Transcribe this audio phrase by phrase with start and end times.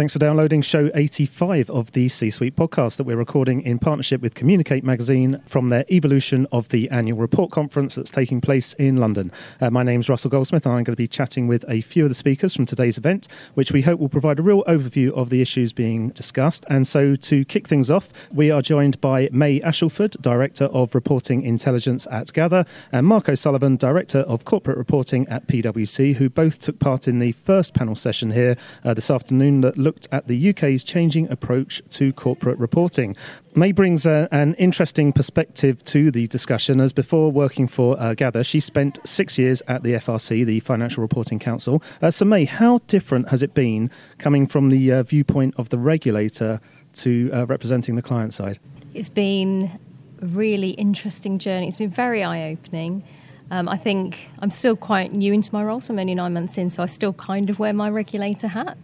[0.00, 4.22] Thanks for downloading show 85 of the C Suite podcast that we're recording in partnership
[4.22, 8.96] with Communicate Magazine from their evolution of the annual report conference that's taking place in
[8.96, 9.30] London.
[9.60, 12.08] Uh, my name's Russell Goldsmith, and I'm going to be chatting with a few of
[12.08, 15.42] the speakers from today's event, which we hope will provide a real overview of the
[15.42, 16.64] issues being discussed.
[16.70, 21.42] And so, to kick things off, we are joined by Mei Ashelford, Director of Reporting
[21.42, 26.78] Intelligence at Gather, and Mark O'Sullivan, Director of Corporate Reporting at PwC, who both took
[26.78, 30.84] part in the first panel session here uh, this afternoon that looked at the UK's
[30.84, 33.16] changing approach to corporate reporting.
[33.54, 38.44] Mei brings a, an interesting perspective to the discussion, as before working for uh, Gather,
[38.44, 41.82] she spent six years at the FRC, the Financial Reporting Council.
[42.00, 45.78] Uh, so, Mei, how different has it been coming from the uh, viewpoint of the
[45.78, 46.60] regulator
[46.92, 48.58] to uh, representing the client side?
[48.94, 49.78] It's been
[50.22, 51.68] a really interesting journey.
[51.68, 53.04] It's been very eye opening.
[53.50, 56.56] Um, I think I'm still quite new into my role, so I'm only nine months
[56.56, 58.78] in, so I still kind of wear my regulator hat.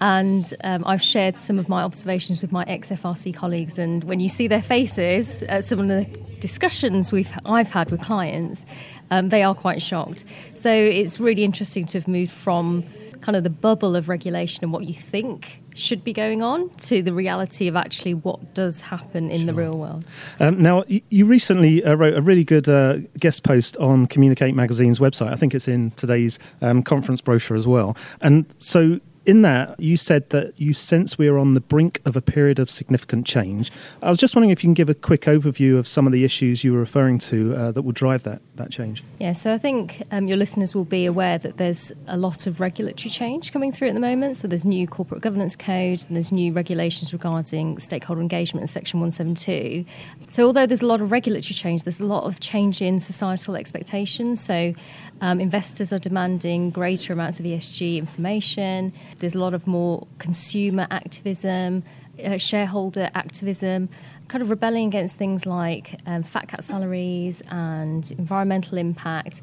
[0.00, 3.78] And um, I've shared some of my observations with my ex FRC colleagues.
[3.78, 6.04] And when you see their faces at some of the
[6.40, 8.64] discussions we've I've had with clients,
[9.10, 10.24] um, they are quite shocked.
[10.54, 12.84] So it's really interesting to have moved from
[13.20, 17.02] kind of the bubble of regulation and what you think should be going on to
[17.02, 19.46] the reality of actually what does happen in sure.
[19.46, 20.04] the real world.
[20.38, 24.98] Um, now, you recently uh, wrote a really good uh, guest post on Communicate Magazine's
[24.98, 25.32] website.
[25.32, 27.96] I think it's in today's um, conference brochure as well.
[28.20, 32.16] And so in that, you said that you sense we are on the brink of
[32.16, 33.70] a period of significant change.
[34.02, 36.24] I was just wondering if you can give a quick overview of some of the
[36.24, 39.04] issues you were referring to uh, that will drive that, that change.
[39.20, 42.60] Yeah, so I think um, your listeners will be aware that there's a lot of
[42.60, 44.36] regulatory change coming through at the moment.
[44.36, 49.00] So there's new corporate governance code and there's new regulations regarding stakeholder engagement in Section
[49.00, 49.84] 172.
[50.28, 53.56] So although there's a lot of regulatory change, there's a lot of change in societal
[53.56, 54.40] expectations.
[54.40, 54.74] So
[55.22, 58.92] um, investors are demanding greater amounts of ESG information.
[59.18, 61.84] There's a lot of more consumer activism,
[62.22, 63.88] uh, shareholder activism,
[64.26, 69.40] kind of rebelling against things like um, fat cat salaries and environmental impact.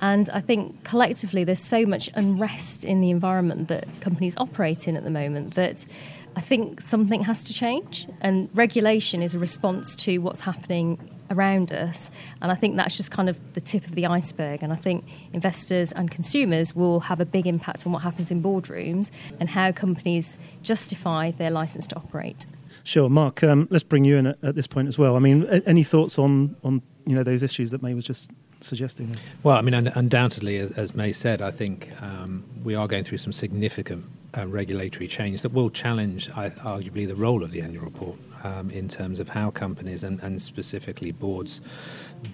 [0.00, 4.96] And I think collectively, there's so much unrest in the environment that companies operate in
[4.96, 5.86] at the moment that
[6.34, 8.08] I think something has to change.
[8.20, 10.98] And regulation is a response to what's happening
[11.30, 12.10] around us.
[12.42, 14.62] And I think that's just kind of the tip of the iceberg.
[14.62, 18.42] And I think investors and consumers will have a big impact on what happens in
[18.42, 22.46] boardrooms and how companies justify their license to operate.
[22.84, 23.42] Sure, Mark.
[23.42, 25.16] Um, let's bring you in at, at, this point as well.
[25.16, 28.30] I mean, any thoughts on on you know those issues that Mei was just
[28.60, 29.16] suggesting?
[29.42, 33.18] Well, I mean, undoubtedly, as, as Mei said, I think um, we are going through
[33.18, 34.04] some significant
[34.36, 38.70] uh, regulatory change that will challenge, I, arguably, the role of the annual report um,
[38.70, 41.60] in terms of how companies and, and specifically boards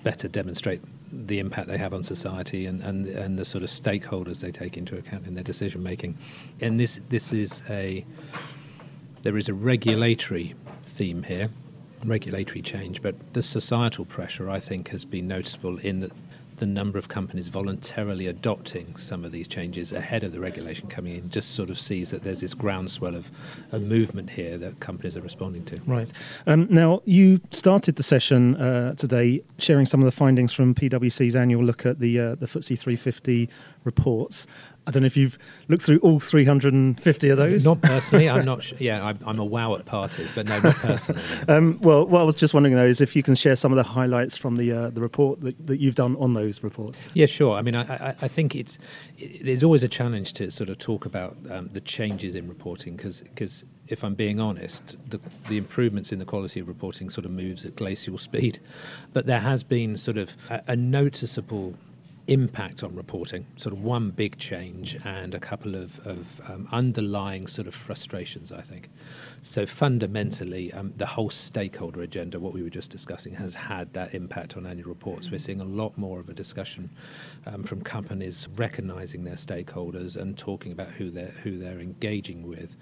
[0.03, 0.81] better demonstrate
[1.13, 4.77] the impact they have on society and, and, and the sort of stakeholders they take
[4.77, 6.17] into account in their decision making.
[6.61, 8.05] And this this is a
[9.23, 11.51] there is a regulatory theme here,
[12.05, 16.13] regulatory change, but the societal pressure I think has been noticeable in that
[16.57, 21.17] the number of companies voluntarily adopting some of these changes ahead of the regulation coming
[21.17, 23.31] in just sort of sees that there's this groundswell of
[23.73, 25.81] a movement here that companies are responding to.
[25.87, 26.13] Right.
[26.47, 31.37] Um, now, you started the session uh, today sharing some of the findings from PwC's
[31.37, 33.49] annual look at the, uh, the FTSE 350
[33.85, 34.47] reports.
[34.87, 35.37] I don't know if you've
[35.69, 37.65] looked through all 350 of those.
[37.65, 38.29] Not personally.
[38.29, 38.63] I'm not.
[38.67, 41.23] Sh- yeah, I'm, I'm, a wow at parties, but no, not personally.
[41.49, 43.77] um, well, what I was just wondering though is if you can share some of
[43.77, 47.03] the highlights from the uh, the report that, that you've done on those reports.
[47.15, 47.57] Yeah, sure.
[47.57, 48.79] I mean, I, I, I think it's
[49.19, 52.97] it, there's always a challenge to sort of talk about um, the changes in reporting
[52.97, 57.25] because because if I'm being honest, the, the, improvements in the quality of reporting sort
[57.25, 58.59] of moves at glacial speed.
[59.13, 61.75] But there has been sort of a, a noticeable
[62.29, 67.47] impact on reporting, sort of one big change and a couple of, of um, underlying
[67.47, 68.91] sort of frustrations, I think.
[69.43, 74.13] So fundamentally, um, the whole stakeholder agenda, what we were just discussing, has had that
[74.13, 75.31] impact on annual reports.
[75.31, 76.91] We're seeing a lot more of a discussion
[77.47, 82.77] um, from companies recognizing their stakeholders and talking about who they're who they're engaging with.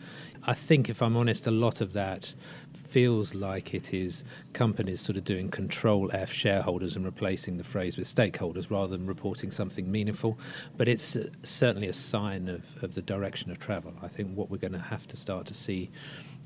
[0.47, 2.35] I think, if I'm honest, a lot of that
[2.77, 7.97] feels like it is companies sort of doing control F shareholders and replacing the phrase
[7.97, 10.39] with stakeholders rather than reporting something meaningful.
[10.77, 13.95] But it's uh, certainly a sign of, of the direction of travel.
[14.03, 15.91] I think what we're going to have to start to see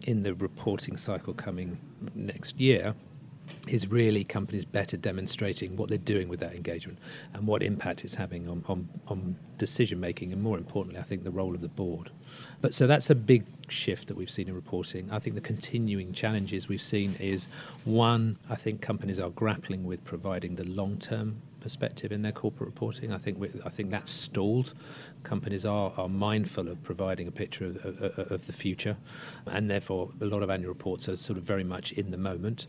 [0.06, 1.78] in the reporting cycle coming
[2.14, 2.94] next year
[3.66, 6.98] is really companies better demonstrating what they're doing with that engagement
[7.32, 11.24] and what impact it's having on, on, on decision making and more importantly I think
[11.24, 12.10] the role of the board.
[12.60, 15.08] But so that's a big shift that we've seen in reporting.
[15.10, 17.48] I think the continuing challenges we've seen is
[17.84, 22.68] one, I think companies are grappling with providing the long term perspective in their corporate
[22.68, 23.12] reporting.
[23.12, 24.74] I think I think that's stalled.
[25.22, 28.96] Companies are, are mindful of providing a picture of, of, of, the future,
[29.46, 32.66] and therefore a lot of annual reports are sort of very much in the moment.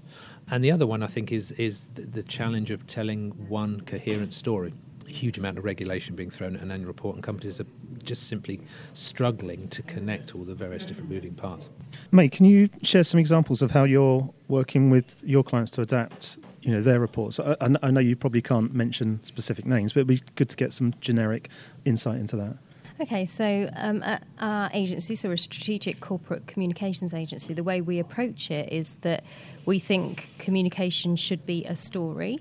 [0.50, 4.74] And the other one I think is is the challenge of telling one coherent story.
[5.10, 7.66] A huge amount of regulation being thrown at an annual report, and companies are
[8.04, 8.62] just simply
[8.94, 11.70] struggling to connect all the various different moving parts.
[12.12, 16.38] Mate, can you share some examples of how you're working with your clients to adapt
[16.62, 17.40] you know their reports.
[17.40, 20.74] I, I, know you probably can't mention specific names, but it'd be good to get
[20.74, 21.50] some generic
[21.86, 22.58] insight into that.
[23.02, 27.80] Okay, so um, at our agency, so we're a strategic corporate communications agency, the way
[27.80, 29.24] we approach it is that
[29.66, 32.40] we think communication should be a story.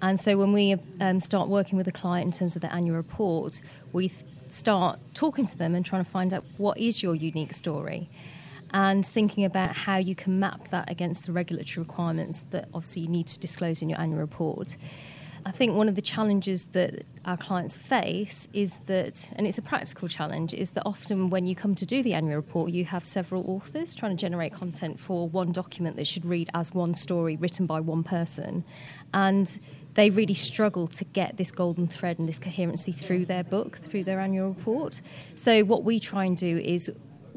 [0.00, 2.96] And so when we um, start working with a client in terms of the annual
[2.96, 3.60] report,
[3.92, 4.12] we
[4.48, 8.08] start talking to them and trying to find out what is your unique story
[8.72, 13.08] and thinking about how you can map that against the regulatory requirements that obviously you
[13.08, 14.76] need to disclose in your annual report.
[15.46, 19.62] I think one of the challenges that our clients face is that, and it's a
[19.62, 23.04] practical challenge, is that often when you come to do the annual report, you have
[23.04, 27.36] several authors trying to generate content for one document that should read as one story
[27.36, 28.64] written by one person.
[29.14, 29.58] And
[29.98, 34.04] they really struggle to get this golden thread and this coherency through their book, through
[34.04, 35.02] their annual report.
[35.34, 36.88] So, what we try and do is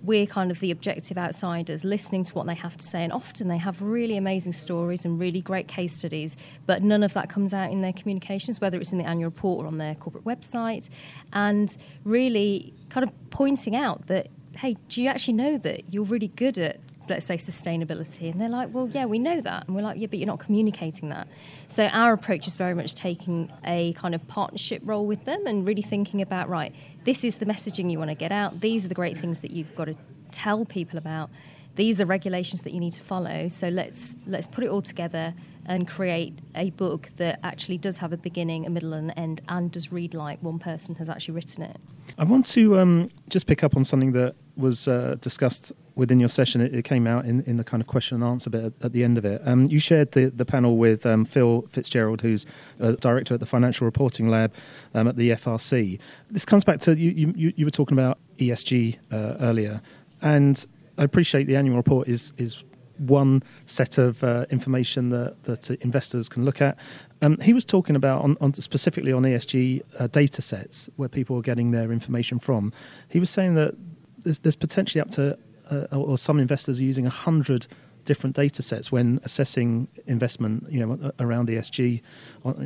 [0.03, 3.03] we're kind of the objective outsiders listening to what they have to say.
[3.03, 6.37] And often they have really amazing stories and really great case studies,
[6.67, 9.65] but none of that comes out in their communications, whether it's in the annual report
[9.65, 10.87] or on their corporate website.
[11.33, 16.27] And really kind of pointing out that, hey, do you actually know that you're really
[16.27, 16.79] good at
[17.11, 18.31] let's say sustainability.
[18.31, 19.67] And they're like well yeah we know that.
[19.67, 21.27] And we're like yeah but you're not communicating that.
[21.69, 25.65] So our approach is very much taking a kind of partnership role with them and
[25.65, 26.73] really thinking about right
[27.03, 28.61] this is the messaging you want to get out.
[28.61, 29.95] These are the great things that you've got to
[30.31, 31.29] tell people about.
[31.75, 33.47] These are the regulations that you need to follow.
[33.47, 35.33] So let's let's put it all together
[35.65, 39.41] and create a book that actually does have a beginning, a middle, and an end,
[39.47, 41.77] and does read like one person has actually written it.
[42.17, 46.29] I want to um, just pick up on something that was uh, discussed within your
[46.29, 46.61] session.
[46.61, 48.93] It, it, came out in, in the kind of question and answer bit at, at
[48.93, 49.41] the end of it.
[49.45, 52.45] Um, you shared the, the panel with um, Phil Fitzgerald, who's
[52.79, 54.53] a director at the Financial Reporting Lab
[54.93, 55.99] um, at the FRC.
[56.29, 59.81] This comes back to you, you, you were talking about ESG uh, earlier,
[60.21, 60.65] and
[60.97, 62.63] I appreciate the annual report is is
[62.97, 66.77] one set of uh, information that, that investors can look at.
[67.21, 71.37] Um, he was talking about on, on specifically on ESG uh, data sets where people
[71.37, 72.73] are getting their information from.
[73.09, 73.75] He was saying that
[74.23, 75.37] there's, there's potentially up to,
[75.69, 77.67] uh, or some investors are using 100
[78.05, 82.01] different data sets when assessing investment you know, around ESG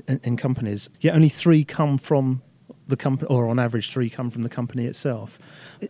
[0.07, 2.42] in, in companies, yet only three come from
[2.88, 5.39] the company, or on average, three come from the company itself.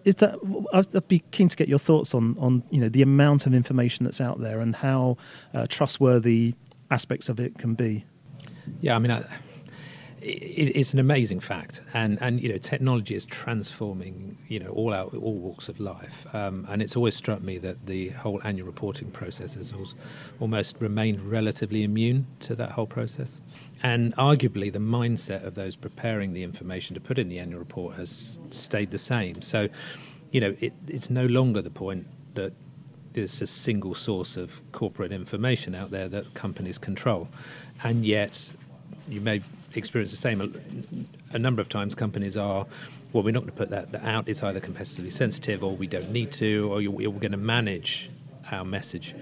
[0.04, 0.36] Is that?
[0.74, 4.06] I'd be keen to get your thoughts on on you know the amount of information
[4.06, 5.18] that's out there and how
[5.54, 6.56] uh, trustworthy
[6.92, 8.06] aspects of it can be.
[8.82, 9.24] Yeah, I mean, I,
[10.28, 15.06] it's an amazing fact, and and you know, technology is transforming you know all our
[15.06, 19.12] all walks of life, um, and it's always struck me that the whole annual reporting
[19.12, 19.74] process has
[20.40, 23.40] almost remained relatively immune to that whole process,
[23.86, 27.96] and arguably the mindset of those preparing the information to put in the annual report
[27.96, 29.44] has stayed the same.
[29.44, 29.70] So,
[30.32, 32.54] you know, it, it's no longer the point that
[33.14, 37.30] there's a single source of corporate information out there that companies control,
[37.84, 38.54] and yet
[39.08, 39.44] you may
[39.76, 40.42] experience the same.
[41.32, 42.66] A, number of times, companies are,
[43.14, 44.28] well, we're not going to put that, that out.
[44.28, 48.10] It's either competitively sensitive, or we don't need to, or we're going to manage
[48.52, 49.14] our message.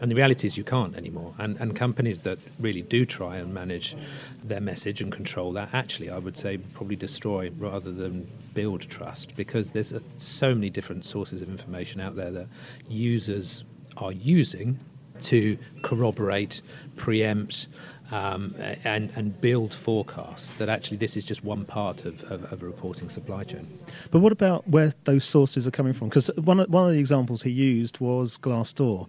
[0.00, 1.34] And the reality is, you can't anymore.
[1.38, 3.96] And, and companies that really do try and manage
[4.42, 9.36] their message and control that, actually, I would say, probably destroy rather than build trust
[9.36, 12.48] because there's so many different sources of information out there that
[12.88, 13.64] users
[13.96, 14.78] are using
[15.22, 16.62] to corroborate,
[16.96, 17.68] preempt,
[18.10, 22.62] um, and, and build forecasts that actually this is just one part of, of, of,
[22.62, 23.78] a reporting supply chain.
[24.10, 26.08] But what about where those sources are coming from?
[26.08, 29.06] Because one, one of the examples he used was Glassdoor,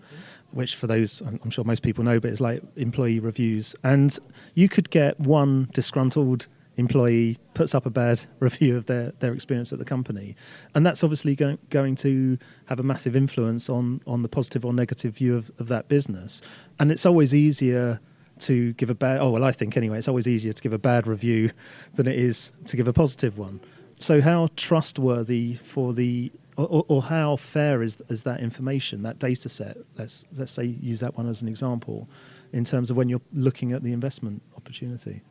[0.51, 3.75] which for those I'm sure most people know, but it's like employee reviews.
[3.83, 4.17] And
[4.53, 9.71] you could get one disgruntled employee puts up a bad review of their, their experience
[9.71, 10.35] at the company.
[10.75, 14.73] And that's obviously going, going to have a massive influence on, on the positive or
[14.73, 16.41] negative view of, of that business.
[16.79, 17.99] And it's always easier
[18.39, 19.19] to give a bad.
[19.21, 21.51] Oh well, I think anyway, it's always easier to give a bad review
[21.95, 23.61] than it is to give a positive one.
[23.99, 26.31] So how trustworthy for the
[26.65, 29.77] or, or, how fair is is that information, that data set?
[29.97, 32.09] Let's let's say use that one as an example,
[32.53, 35.21] in terms of when you're looking at the investment opportunity.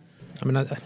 [0.43, 0.79] I mean, I,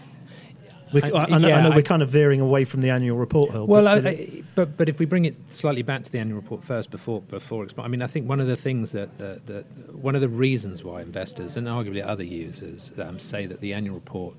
[1.03, 3.17] I, I, I, know, yeah, I, know, we're kind of veering away from the annual
[3.17, 3.51] report.
[3.51, 4.17] Hill, well, but,
[4.55, 7.67] but, but if we bring it slightly back to the annual report first, before before
[7.77, 10.83] I mean, I think one of the things that uh, that one of the reasons
[10.83, 14.35] why investors and arguably other users um, say that the annual report,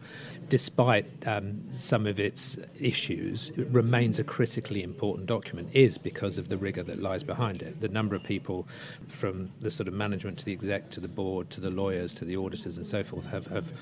[0.49, 6.49] despite um, some of its issues, it remains a critically important document, is because of
[6.49, 7.81] the rigor that lies behind it.
[7.81, 8.67] The number of people,
[9.09, 12.25] from the sort of management to the exec to the board to the lawyers to
[12.25, 13.73] the auditors and so forth, have have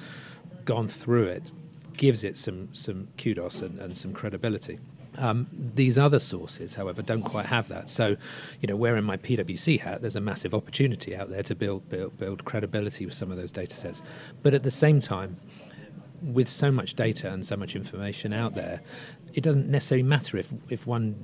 [0.65, 1.53] gone through it
[1.97, 4.79] gives it some some kudos and, and some credibility.
[5.17, 7.89] Um, these other sources, however, don't quite have that.
[7.89, 8.17] So,
[8.61, 12.19] you know, wearing my PwC hat, there's a massive opportunity out there to build build,
[12.19, 14.03] build credibility with some of those data sets.
[14.43, 15.37] But at the same time,
[16.21, 18.81] with so much data and so much information out there,
[19.35, 21.15] it doesn't necessarily matter if if one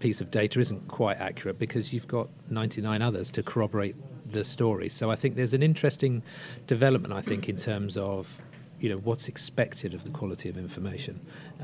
[0.00, 3.96] piece of data isn't quite accurate because you've got 99 others to corroborate
[4.30, 4.88] the story.
[4.88, 6.22] So I think there's an interesting
[6.66, 7.12] development.
[7.12, 8.40] I think in terms of
[8.80, 11.20] you know what's expected of the quality of information.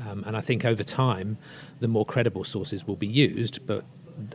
[0.07, 1.37] Um, and I think over time,
[1.79, 3.85] the more credible sources will be used, but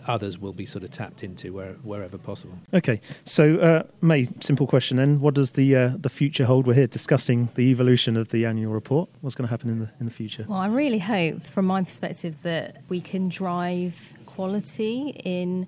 [0.07, 2.59] others will be sort of tapped into where, wherever possible.
[2.75, 6.67] Okay, so uh, Mei, simple question then: What does the uh, the future hold?
[6.67, 9.09] We're here discussing the evolution of the annual report.
[9.21, 10.45] What's going to happen in the in the future?
[10.49, 13.95] Well, I really hope, from my perspective, that we can drive
[14.27, 15.67] quality in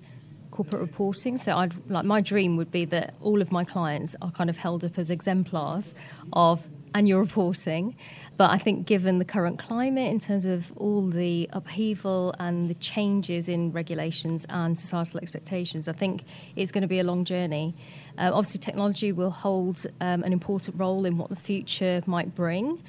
[0.51, 1.37] corporate reporting.
[1.37, 4.57] So I'd like my dream would be that all of my clients are kind of
[4.57, 5.95] held up as exemplars
[6.31, 7.95] of annual reporting.
[8.35, 12.73] But I think, given the current climate, in terms of all the upheaval and the
[12.75, 16.23] changes in regulations and societal expectations, I think
[16.55, 17.75] it's going to be a long journey.
[18.17, 22.81] Uh, obviously, technology will hold um, an important role in what the future might bring,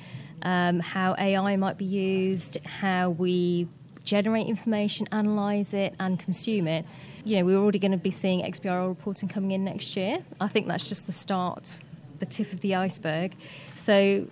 [0.43, 3.69] um, how AI might be used, how we
[4.03, 6.87] generate information, analyze it, and consume it.
[7.25, 10.19] You know, we're already going to be seeing XBRL reporting coming in next year.
[10.41, 11.81] I think that's just the start
[12.25, 13.35] the tip of the iceberg.
[13.77, 14.27] So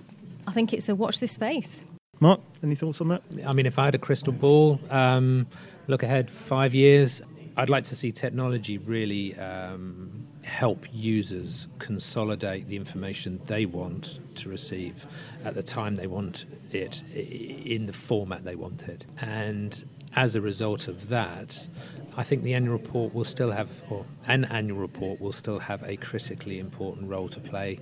[0.46, 1.84] I think it's a watch this space.
[2.20, 3.22] Mark, any thoughts on that?
[3.46, 5.46] I mean, if I had a crystal ball, um,
[5.88, 7.20] look ahead five years,
[7.56, 14.48] I'd like to see technology really um, help users consolidate the information they want to
[14.48, 15.06] receive
[15.44, 19.04] at the time they want it, in the format they want it.
[19.20, 19.84] And
[20.14, 21.68] as a result of that,
[22.16, 25.82] I think the annual report will still have, or an annual report will still have
[25.82, 27.78] a critically important role to play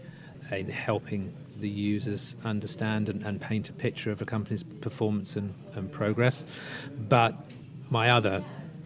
[0.52, 5.54] in helping the users understand and, and paint a picture of a company's performance and,
[5.74, 6.44] and progress.
[7.08, 7.34] But
[7.90, 8.44] my other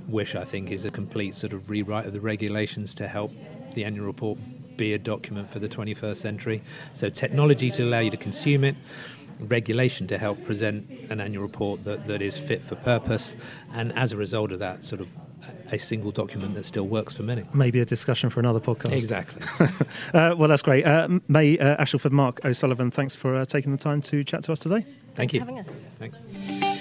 [0.08, 3.32] wish, I think, is a complete sort of rewrite of the regulations to help
[3.74, 4.38] the annual report
[4.76, 6.62] be a document for the 21st century.
[6.94, 8.76] So, technology to allow you to consume it,
[9.38, 13.36] regulation to help present an annual report that, that is fit for purpose,
[13.72, 15.08] and as a result of that, sort of
[15.70, 17.44] a single document that still works for many.
[17.52, 18.92] Maybe a discussion for another podcast.
[18.92, 19.42] Exactly.
[20.14, 20.84] uh, well, that's great.
[20.84, 24.52] Uh, Mei uh, Ashelford, Mark O'Sullivan, thanks for uh, taking the time to chat to
[24.52, 24.84] us today.
[25.14, 25.40] Thank Thanks you.
[25.40, 25.90] for having us.
[25.98, 26.73] Thanks.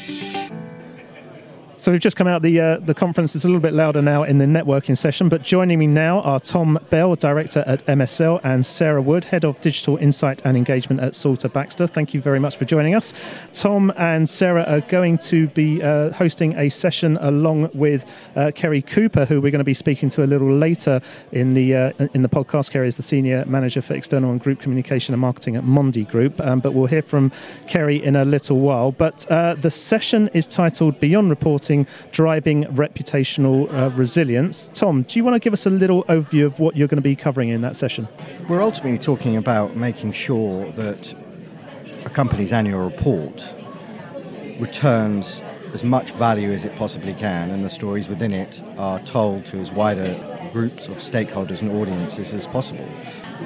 [1.84, 3.36] So we've just come out the uh, the conference.
[3.36, 5.28] It's a little bit louder now in the networking session.
[5.28, 9.60] But joining me now are Tom Bell, director at MSL, and Sarah Wood, head of
[9.60, 11.90] digital insight and engagement at Salterbaxter.
[11.90, 13.14] Thank you very much for joining us.
[13.52, 18.06] Tom and Sarah are going to be uh, hosting a session along with
[18.38, 21.02] uh, Kerry Cooper, who we're going to be speaking to a little later
[21.34, 22.72] in the uh, in the podcast.
[22.72, 26.40] Kerry is the senior manager for external and group communication and marketing at Mondi Group.
[26.40, 27.34] Um, but we'll hear from
[27.68, 28.94] Kerry in a little while.
[28.94, 31.73] But uh, the session is titled Beyond Reporting
[32.12, 34.70] driving reputational uh, resilience.
[34.74, 37.10] Tom, do you want to give us a little overview of what you're going to
[37.14, 38.08] be covering in that session?
[38.48, 41.14] We're ultimately talking about making sure that
[42.06, 43.56] a company's annual report
[44.60, 45.42] returns
[45.74, 49.58] as much value as it possibly can, and the stories within it are told to
[49.58, 50.16] as wider
[50.54, 52.88] groups of stakeholders and audiences as possible.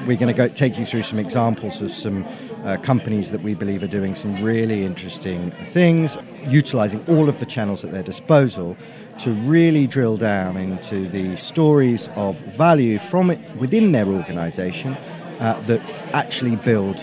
[0.06, 2.26] We're going to go take you through some examples of some
[2.68, 7.46] uh, companies that we believe are doing some really interesting things, utilizing all of the
[7.46, 8.76] channels at their disposal
[9.20, 14.96] to really drill down into the stories of value from it within their organization
[15.40, 15.82] uh, that
[16.14, 17.00] actually build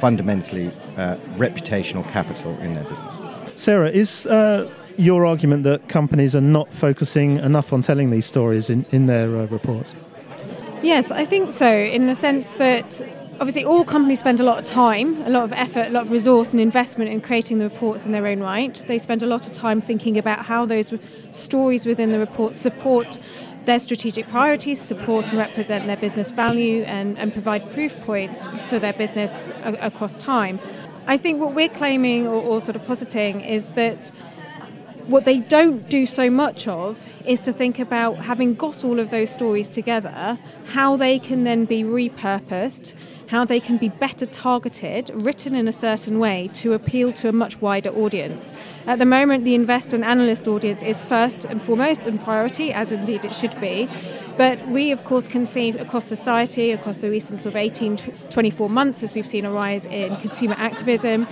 [0.00, 3.14] fundamentally uh, reputational capital in their business.
[3.56, 8.70] Sarah, is uh, your argument that companies are not focusing enough on telling these stories
[8.70, 9.96] in, in their uh, reports?
[10.80, 13.02] Yes, I think so, in the sense that
[13.40, 16.10] obviously all companies spend a lot of time, a lot of effort, a lot of
[16.10, 18.74] resource and investment in creating the reports in their own right.
[18.88, 20.92] They spend a lot of time thinking about how those
[21.30, 23.18] stories within the report support
[23.64, 28.78] their strategic priorities, support and represent their business value, and, and provide proof points for
[28.78, 30.58] their business a- across time.
[31.06, 34.10] I think what we're claiming or, or sort of positing is that
[35.08, 39.08] what they don't do so much of is to think about having got all of
[39.08, 42.92] those stories together, how they can then be repurposed,
[43.28, 47.32] how they can be better targeted, written in a certain way to appeal to a
[47.32, 48.52] much wider audience.
[48.86, 52.92] At the moment, the investor and analyst audience is first and foremost and priority, as
[52.92, 53.88] indeed it should be.
[54.36, 57.96] But we, of course, can see across society, across the recent sort of 18,
[58.28, 61.26] 24 months, as we've seen a rise in consumer activism,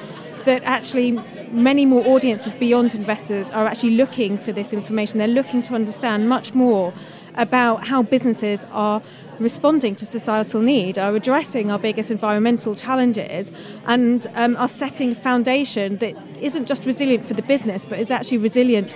[0.45, 5.19] that actually many more audiences beyond investors are actually looking for this information.
[5.19, 6.93] They're looking to understand much more
[7.35, 9.03] about how businesses are
[9.39, 13.51] responding to societal need, are addressing our biggest environmental challenges,
[13.87, 18.11] and um, are setting a foundation that isn't just resilient for the business, but is
[18.11, 18.95] actually resilient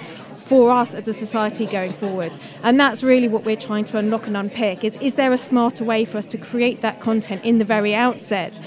[0.50, 2.36] for us as a society going forward.
[2.64, 5.84] And that's really what we're trying to unlock and unpick is, is there a smarter
[5.84, 8.58] way for us to create that content in the very outset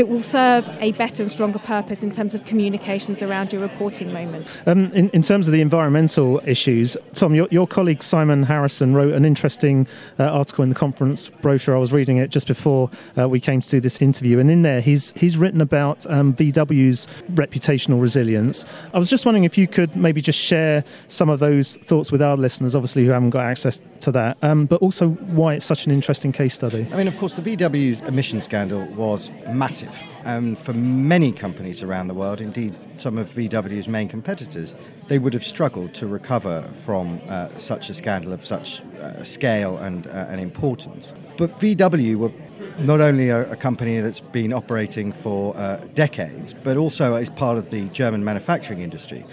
[0.00, 4.10] that will serve a better and stronger purpose in terms of communications around your reporting
[4.10, 4.48] moment.
[4.64, 9.12] Um, in, in, terms of the environmental issues, Tom, your, your colleague Simon Harrison wrote
[9.12, 9.86] an interesting
[10.18, 11.76] uh, article in the conference brochure.
[11.76, 12.88] I was reading it just before
[13.18, 16.32] uh, we came to do this interview, and in there he's he's written about um,
[16.32, 18.64] VW's reputational resilience.
[18.94, 22.22] I was just wondering if you could maybe just share some of those thoughts with
[22.22, 25.84] our listeners, obviously who haven't got access to that, um, but also why it's such
[25.84, 26.88] an interesting case study.
[26.90, 29.89] I mean, of course, the VW's emission scandal was massive
[30.24, 34.74] and for many companies around the world, indeed some of VW's main competitors,
[35.08, 39.78] they would have struggled to recover from uh, such a scandal of such uh, scale
[39.78, 41.12] and, uh, and importance.
[41.36, 42.32] But VW were
[42.78, 47.58] not only a, a company that's been operating for uh, decades, but also is part
[47.58, 49.24] of the German manufacturing industry.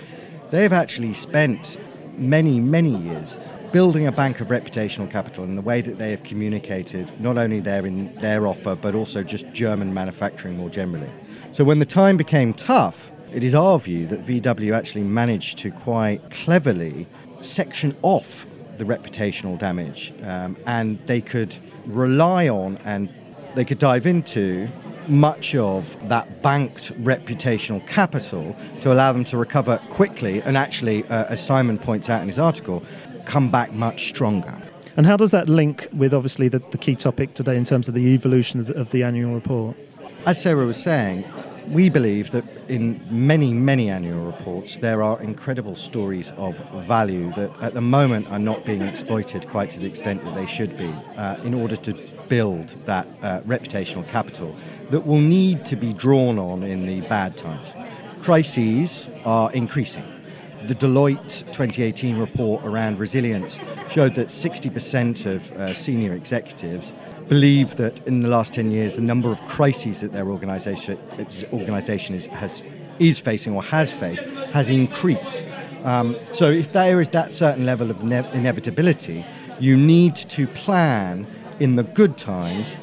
[0.49, 1.77] They've actually spent
[2.17, 3.37] many, many years
[3.71, 7.59] building a bank of reputational capital in the way that they have communicated not only
[7.59, 11.09] their in their offer but also just German manufacturing more generally.
[11.51, 15.71] So when the time became tough, it is our view that VW actually managed to
[15.71, 17.07] quite cleverly
[17.41, 18.45] section off
[18.77, 21.55] the reputational damage, um, and they could
[21.86, 23.09] rely on and
[23.55, 24.67] they could dive into
[25.07, 31.25] much of that banked reputational capital to allow them to recover quickly and actually, uh,
[31.25, 32.83] as Simon points out in his article,
[33.27, 34.60] come back much stronger.
[34.96, 37.93] And how does that link with obviously the, the key topic today in terms of
[37.93, 39.77] the evolution of the, of the annual report?
[40.25, 41.24] As Sarah was saying,
[41.67, 47.51] we believe that in many, many annual reports, there are incredible stories of value that
[47.62, 50.89] at the moment are not being exploited quite to the extent that they should be
[51.17, 51.93] uh, in order to
[52.29, 54.56] build that uh, reputational capital
[54.89, 57.73] that will need to be drawn on in the bad times.
[58.21, 60.04] Crises are increasing
[60.65, 66.91] the Deloitte 2018 report around resilience showed that 60% of uh, senior executives
[67.28, 70.98] believe that in the last 10 years, the number of crises that their organization,
[71.54, 72.63] organization is, has,
[73.00, 75.43] is facing or has faced has increased.
[75.84, 79.26] Um, so, if there is that certain level of ne- inevitability,
[79.60, 81.28] you need to plan
[81.60, 82.76] in the good times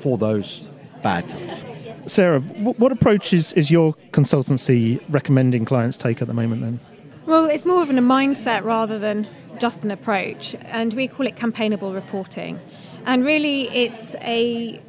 [0.00, 0.62] for those
[1.02, 1.64] bad times.
[2.06, 6.80] Sarah, what approach is, is your consultancy recommending clients take at the moment then?
[7.26, 9.26] Well, it's more of a mindset rather than
[9.58, 12.60] just an approach, and we call it campaignable reporting.
[13.04, 14.80] And really, it's a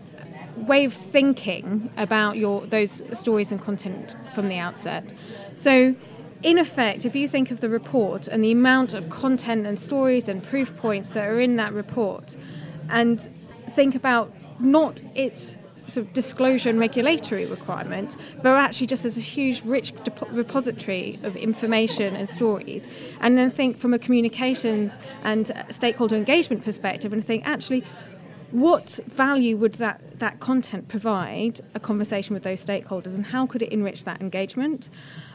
[0.56, 5.12] way of thinking about your those stories and content from the outset.
[5.56, 5.95] So,
[6.43, 10.30] in effect, if you think of the report and the amount of content and stories
[10.30, 12.36] and proof points that are in that report,
[12.88, 13.28] and
[13.71, 15.56] think about not its
[15.88, 19.93] sort of disclosure and regulatory requirement, but actually just as a huge, rich
[20.30, 22.88] repository of information and stories.
[23.21, 27.84] And then think from a communications and stakeholder engagement perspective and think actually,
[28.52, 33.62] what value would that, that content provide a conversation with those stakeholders and how could
[33.62, 34.89] it enrich that engagement?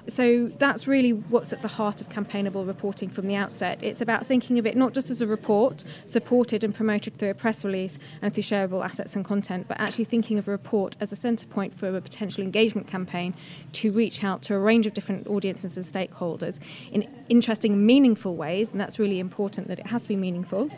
[0.09, 3.83] So that's really what's at the heart of campaignable reporting from the outset.
[3.83, 7.35] It's about thinking of it not just as a report supported and promoted through a
[7.35, 11.13] press release and through shareable assets and content, but actually thinking of a report as
[11.13, 13.35] a centre point for a potential engagement campaign
[13.73, 16.59] to reach out to a range of different audiences and stakeholders
[16.91, 20.69] in interesting, meaningful ways, and that's really important that it has to be meaningful.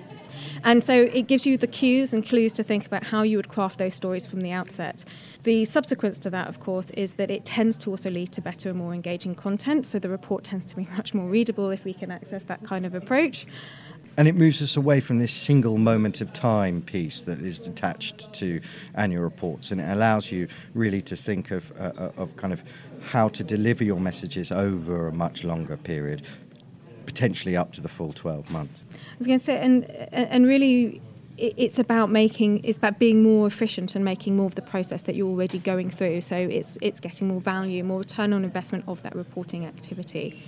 [0.63, 3.49] And so it gives you the cues and clues to think about how you would
[3.49, 5.05] craft those stories from the outset.
[5.45, 8.71] The subsequence to that, of course, is that it tends to also lead to better
[8.71, 9.85] and more engaging content.
[9.85, 12.87] So the report tends to be much more readable if we can access that kind
[12.87, 13.47] of approach.
[14.17, 18.33] And it moves us away from this single moment of time piece that is attached
[18.35, 18.61] to
[18.95, 22.63] annual reports, and it allows you really to think of, uh, uh of kind of
[23.03, 26.23] how to deliver your messages over a much longer period,
[27.05, 28.85] potentially up to the full 12 months.
[28.93, 31.03] I was going to say, and and really,
[31.39, 35.15] it's about making it's about being more efficient and making more of the process that
[35.15, 36.21] you're already going through.
[36.21, 40.43] So it's it's getting more value, more return on investment of that reporting activity.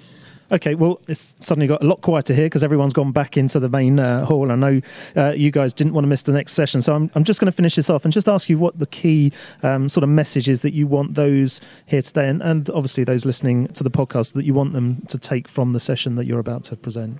[0.52, 3.68] Okay, well, it's suddenly got a lot quieter here because everyone's gone back into the
[3.68, 4.52] main uh, hall.
[4.52, 4.80] I know
[5.16, 7.50] uh, you guys didn't want to miss the next session, so I'm, I'm just going
[7.50, 9.32] to finish this off and just ask you what the key
[9.64, 13.26] um, sort of message is that you want those here today, and, and obviously those
[13.26, 16.38] listening to the podcast that you want them to take from the session that you're
[16.38, 17.18] about to present.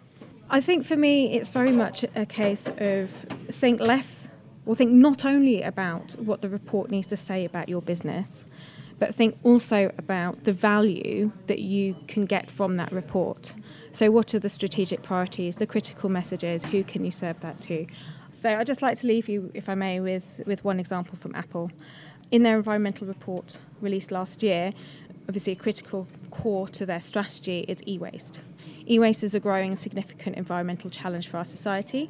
[0.49, 3.11] I think for me, it's very much a case of
[3.51, 4.29] think less,
[4.65, 8.45] or think not only about what the report needs to say about your business
[8.99, 13.55] but think also about the value that you can get from that report.
[13.93, 17.87] So, what are the strategic priorities, the critical messages, who can you serve that to?
[18.41, 21.35] So, I'd just like to leave you, if I may, with, with one example from
[21.35, 21.71] Apple.
[22.31, 24.73] In their environmental report released last year,
[25.29, 28.41] obviously a critical core to their strategy is e waste.
[28.89, 32.09] E waste is a growing significant environmental challenge for our society,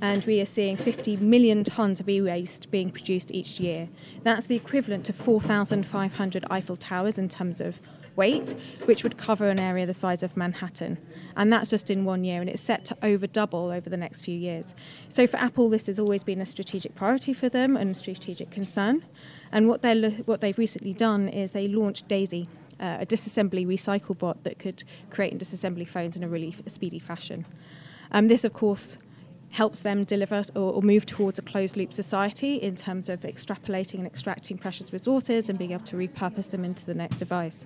[0.00, 3.88] and we are seeing 50 million tonnes of e waste being produced each year.
[4.24, 7.80] That's the equivalent to 4,500 Eiffel Towers in terms of
[8.14, 10.98] weight, which would cover an area the size of Manhattan.
[11.34, 14.20] And that's just in one year, and it's set to over double over the next
[14.20, 14.74] few years.
[15.08, 18.50] So for Apple, this has always been a strategic priority for them and a strategic
[18.50, 19.04] concern.
[19.50, 22.48] And what, they're, what they've recently done is they launched Daisy,
[22.80, 26.98] uh, a disassembly recycle bot that could create and disassembly phones in a really speedy
[26.98, 27.46] fashion.
[28.10, 28.98] Um, this, of course,
[29.50, 33.94] helps them deliver or, or, move towards a closed loop society in terms of extrapolating
[33.94, 37.64] and extracting precious resources and being able to repurpose them into the next device.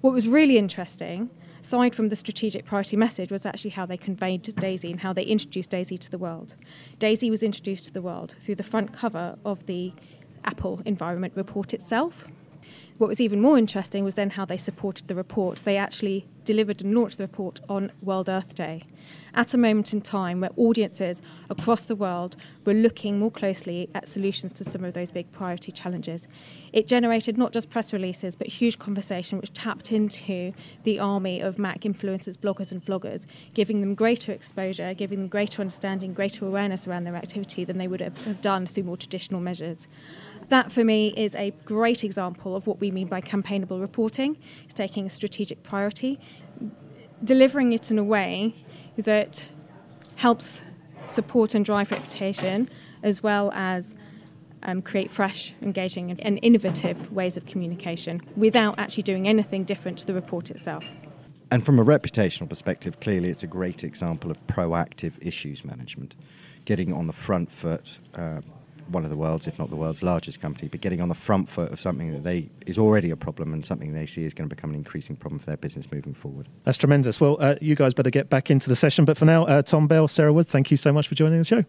[0.00, 1.28] What was really interesting,
[1.60, 5.24] aside from the strategic priority message, was actually how they conveyed Daisy and how they
[5.24, 6.54] introduced Daisy to the world.
[6.98, 9.92] Daisy was introduced to the world through the front cover of the
[10.44, 12.26] Apple Environment Report itself.
[13.00, 15.60] What was even more interesting was then how they supported the report.
[15.60, 18.82] They actually delivered and launched the report on World Earth Day
[19.34, 24.08] at a moment in time where audiences across the world were looking more closely at
[24.08, 26.26] solutions to some of those big priority challenges.
[26.72, 30.52] It generated not just press releases, but huge conversation which tapped into
[30.84, 35.60] the army of Mac influencers, bloggers, and vloggers, giving them greater exposure, giving them greater
[35.60, 39.88] understanding, greater awareness around their activity than they would have done through more traditional measures
[40.50, 44.36] that for me is a great example of what we mean by campaignable reporting.
[44.64, 46.20] It's taking a strategic priority,
[47.24, 48.54] delivering it in a way
[49.02, 49.48] that
[50.16, 50.62] helps
[51.06, 52.68] support and drive reputation
[53.02, 53.94] as well as
[54.62, 60.06] um, create fresh, engaging, and innovative ways of communication without actually doing anything different to
[60.06, 60.92] the report itself.
[61.50, 66.14] And from a reputational perspective, clearly it's a great example of proactive issues management,
[66.64, 67.98] getting on the front foot.
[68.14, 68.40] Uh,
[68.90, 71.48] one of the world's, if not the world's largest company, but getting on the front
[71.48, 74.48] foot of something that they is already a problem and something they see is going
[74.48, 76.48] to become an increasing problem for their business moving forward.
[76.64, 77.20] That's tremendous.
[77.20, 79.04] Well, uh, you guys better get back into the session.
[79.04, 81.44] But for now, uh, Tom Bell, Sarah Wood, thank you so much for joining the
[81.44, 81.64] show.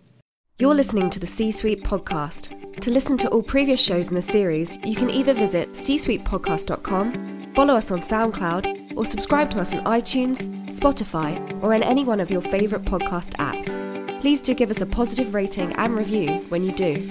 [0.59, 2.81] You're listening to the C Suite podcast.
[2.81, 7.75] To listen to all previous shows in the series, you can either visit csuitepodcast.com, follow
[7.75, 12.29] us on SoundCloud, or subscribe to us on iTunes, Spotify, or in any one of
[12.29, 13.90] your favourite podcast apps.
[14.21, 17.09] Please do give us a positive rating and review when you do.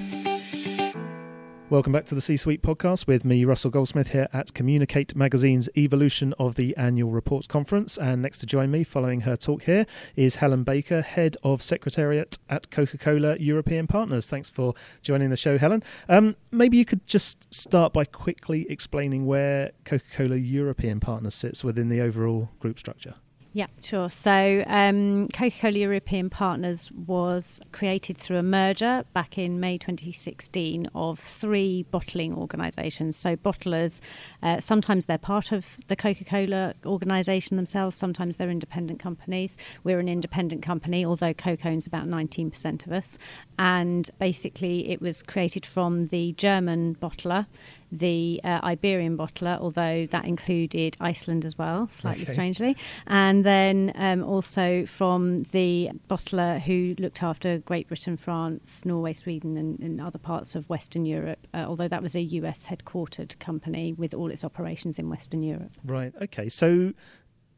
[1.69, 5.69] Welcome back to the C Suite podcast with me, Russell Goldsmith, here at Communicate Magazine's
[5.77, 7.99] Evolution of the Annual Reports Conference.
[7.99, 12.39] And next to join me, following her talk here, is Helen Baker, Head of Secretariat
[12.49, 14.29] at Coca Cola European Partners.
[14.29, 15.83] Thanks for joining the show, Helen.
[16.09, 21.65] Um, maybe you could just start by quickly explaining where Coca Cola European Partners sits
[21.65, 23.17] within the overall group structure.
[23.53, 24.09] Yeah, sure.
[24.09, 30.89] So um, Coca Cola European Partners was created through a merger back in May 2016
[30.95, 33.17] of three bottling organisations.
[33.17, 34.01] So, bottlers,
[34.41, 39.57] uh, sometimes they're part of the Coca Cola organisation themselves, sometimes they're independent companies.
[39.83, 43.19] We're an independent company, although Coke owns about 19% of us.
[43.61, 47.47] And basically, it was created from the German bottler
[47.93, 52.33] the uh, Iberian bottler, although that included Iceland as well, slightly okay.
[52.33, 59.13] strangely, and then um, also from the bottler who looked after Great Britain, France, Norway,
[59.13, 63.39] Sweden, and, and other parts of Western Europe, uh, although that was a US headquartered
[63.41, 65.73] company with all its operations in Western Europe.
[65.85, 66.49] Right, okay.
[66.49, 66.93] So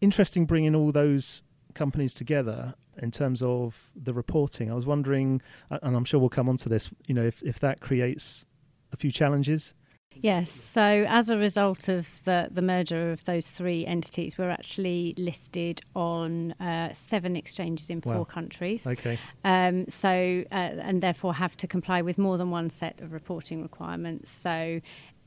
[0.00, 1.42] interesting bringing all those
[1.74, 4.70] companies together in terms of the reporting.
[4.70, 7.60] I was wondering, and I'm sure we'll come on to this, you know, if, if
[7.60, 8.46] that creates
[8.92, 9.74] a few challenges
[10.20, 15.14] Yes, so as a result of the, the merger of those three entities, we're actually
[15.16, 18.24] listed on uh, seven exchanges in four wow.
[18.24, 18.86] countries.
[18.86, 19.18] Okay.
[19.44, 23.62] Um, so, uh, and therefore have to comply with more than one set of reporting
[23.62, 24.30] requirements.
[24.30, 24.80] So,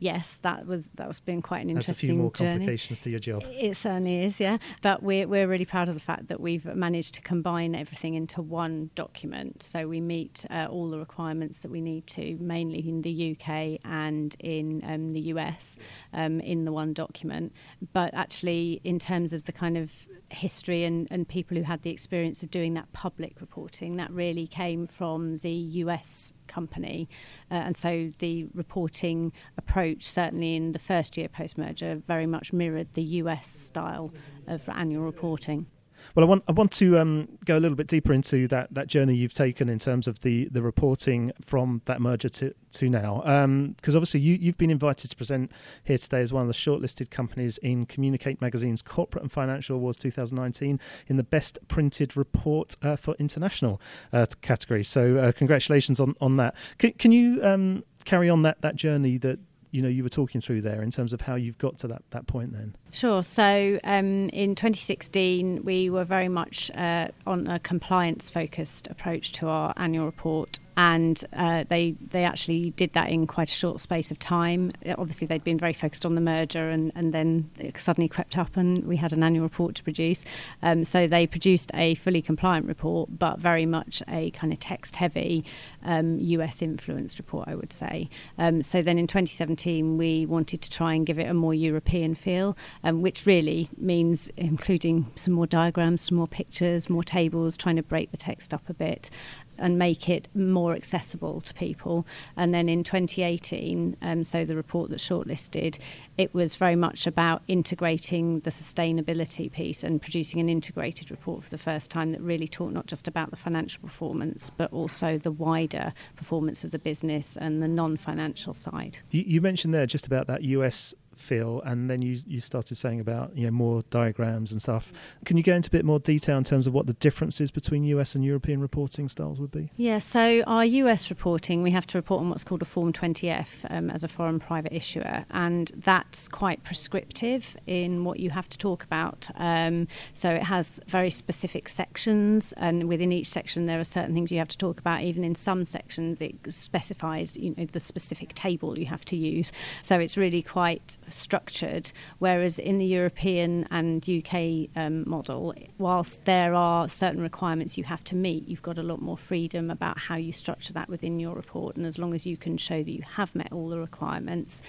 [0.06, 2.60] yes, that was that was been quite an interesting That's a few more journey.
[2.60, 3.44] complications to your job.
[3.50, 4.60] It certainly is, yeah.
[4.84, 8.42] But we're we're really proud of the fact that we've managed to combine everything into
[8.42, 9.64] one document.
[9.64, 13.80] So we meet uh, all the requirements that we need to, mainly in the UK
[13.84, 15.80] and in um, the US,
[16.14, 17.52] um, in the one document.
[17.92, 19.92] But actually, in terms of the kind of
[20.30, 23.98] history and, and people who had the experience of doing that public reporting.
[23.98, 27.08] That really came from the US company.
[27.52, 32.54] Uh, and so the reporting approach, certainly in the first year post merger, very much
[32.54, 34.14] mirrored the US style
[34.48, 35.68] of annual reporting.
[36.16, 38.88] Well, I want I want to um, go a little bit deeper into that, that
[38.88, 43.18] journey you've taken in terms of the, the reporting from that merger to, to now,
[43.18, 45.52] because um, obviously you, you've been invited to present
[45.84, 49.98] here today as one of the shortlisted companies in Communicate Magazine's Corporate and Financial Awards
[49.98, 53.82] 2019 in the Best Printed Report uh, for International
[54.14, 54.86] uh, category.
[54.86, 56.56] So uh, congratulations on, on that.
[56.78, 59.40] Can, can you um, carry on that, that journey that
[59.76, 62.02] you know you were talking through there in terms of how you've got to that,
[62.12, 62.76] that point then.
[62.94, 63.22] Sure.
[63.22, 69.48] So um, in 2016 we were very much uh, on a compliance focused approach to
[69.48, 74.12] our annual report and uh, they they actually did that in quite a short space
[74.12, 74.72] of time.
[74.98, 78.58] Obviously, they'd been very focused on the merger, and, and then it suddenly crept up,
[78.58, 80.26] and we had an annual report to produce.
[80.62, 84.98] Um, so they produced a fully compliant report, but very much a kind of text
[84.98, 85.46] heavy
[85.84, 88.10] um, US influenced report, I would say.
[88.38, 92.16] Um, so then in 2017, we wanted to try and give it a more European
[92.16, 97.78] feel, um, which really means including some more diagrams, some more pictures, more tables, trying
[97.78, 99.10] to break the text up a bit
[99.58, 102.06] and make it more accessible to people.
[102.36, 105.78] And then in 2018, um, so the report that's shortlisted,
[106.18, 111.50] it was very much about integrating the sustainability piece and producing an integrated report for
[111.50, 115.32] the first time that really talked not just about the financial performance, but also the
[115.32, 119.00] wider performance of the business and the non financial side.
[119.12, 123.00] You, you mentioned there just about that US feel and then you you started saying
[123.00, 124.92] about you know more diagrams and stuff.
[125.26, 127.84] Can you go into a bit more detail in terms of what the differences between
[127.86, 129.72] US and European reporting styles would be?
[129.78, 133.48] Yeah so our US reporting we have to report on what's called a form 20F
[133.70, 138.58] um, as a foreign private issuer and that's quite prescriptive in what you have to
[138.58, 139.30] talk about.
[139.36, 144.32] Um, so it has very specific sections and within each section there are certain things
[144.32, 145.02] you have to talk about.
[145.02, 149.52] Even in some sections it specifies you know the specific table you have to use.
[149.82, 156.54] So it's really quite structured, whereas in the European and UK um, model, whilst there
[156.54, 160.16] are certain requirements you have to meet, you've got a lot more freedom about how
[160.16, 161.76] you structure that within your report.
[161.76, 164.62] And as long as you can show that you have met all the requirements,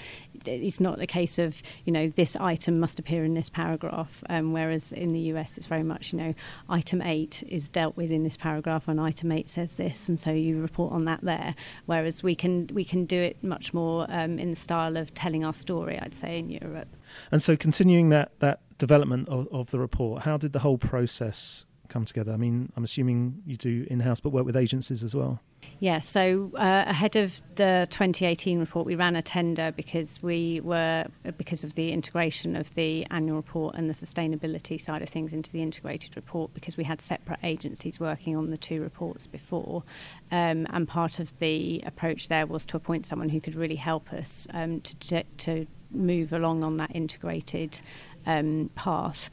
[0.45, 4.53] it's not a case of, you know, this item must appear in this paragraph, um,
[4.53, 6.35] whereas in the US it's very much, you know,
[6.69, 10.31] item eight is dealt with in this paragraph and item eight says this, and so
[10.31, 11.55] you report on that there.
[11.87, 15.45] Whereas we can we can do it much more um, in the style of telling
[15.45, 16.89] our story, I'd say say, in Europe.
[17.31, 21.65] And so, continuing that that development of, of the report, how did the whole process
[21.89, 22.33] come together?
[22.33, 25.41] I mean, I'm assuming you do in house, but work with agencies as well.
[25.79, 31.05] Yeah, so uh, ahead of the 2018 report, we ran a tender because we were
[31.37, 35.53] because of the integration of the annual report and the sustainability side of things into
[35.53, 39.83] the integrated report because we had separate agencies working on the two reports before,
[40.31, 44.13] um, and part of the approach there was to appoint someone who could really help
[44.15, 47.81] us um, to, to move along on that integrated
[48.27, 49.31] um, path.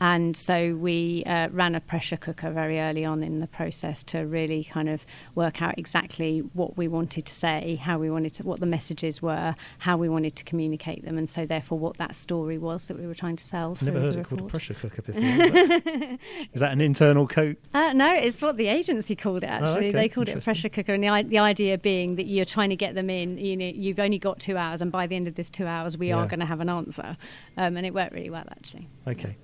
[0.00, 4.20] And so we uh, ran a pressure cooker very early on in the process to
[4.20, 8.42] really kind of work out exactly what we wanted to say, how we wanted to,
[8.42, 12.14] what the messages were, how we wanted to communicate them, and so therefore what that
[12.14, 13.72] story was that we were trying to sell.
[13.72, 15.22] I've never heard it called a pressure cooker before.
[15.22, 16.18] Is,
[16.54, 17.56] is that an internal coat?
[17.72, 19.50] Uh, no, it's what the agency called it.
[19.50, 19.90] Actually, oh, okay.
[19.90, 22.76] they called it a pressure cooker, and the, the idea being that you're trying to
[22.76, 23.38] get them in.
[23.38, 25.96] You know, you've only got two hours, and by the end of this two hours,
[25.96, 26.16] we yeah.
[26.16, 27.16] are going to have an answer,
[27.56, 28.88] um, and it worked really well actually.
[29.06, 29.36] Okay.